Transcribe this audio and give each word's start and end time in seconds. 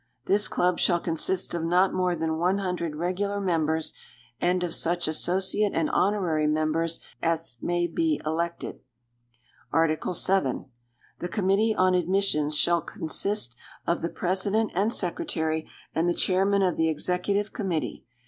This 0.25 0.47
Club 0.47 0.79
shall 0.79 0.99
consist 0.99 1.53
of 1.53 1.63
not 1.63 1.93
more 1.93 2.15
than 2.15 2.39
one 2.39 2.57
hundred 2.57 2.95
regular 2.95 3.39
members, 3.39 3.93
and 4.39 4.63
of 4.63 4.73
such 4.73 5.07
associate 5.07 5.73
and 5.75 5.91
honorary 5.91 6.47
members 6.47 7.01
as 7.21 7.59
may 7.61 7.85
be 7.85 8.19
elected. 8.25 8.79
Article 9.71 10.13
VII. 10.13 10.71
The 11.19 11.29
Committee 11.29 11.75
on 11.75 11.93
Admissions 11.93 12.57
shall 12.57 12.81
consist 12.81 13.55
of 13.85 14.01
the 14.01 14.09
President 14.09 14.71
and 14.73 14.91
Secretary 14.91 15.69
and 15.93 16.09
the 16.09 16.15
Chairman 16.15 16.63
of 16.63 16.77
the 16.77 16.89
Executive 16.89 17.53
Committee. 17.53 18.03